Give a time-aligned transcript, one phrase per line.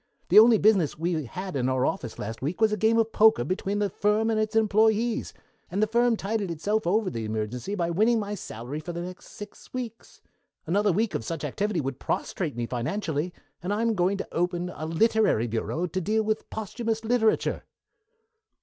[0.29, 3.43] The only business we had in our office last week was a game of poker
[3.43, 5.31] between the firm and its employés,
[5.69, 9.27] and the firm tided itself over the emergency by winning my salary for the next
[9.27, 10.19] six weeks.
[10.65, 14.71] Another week of such activity would prostrate me financially, and I am going to open
[14.73, 17.63] a literary bureau to deal in posthumous literature."